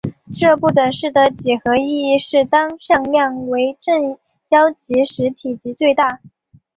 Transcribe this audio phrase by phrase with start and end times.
[0.33, 6.19] 这不等式的几何意义是当向量为正交集时体积最大。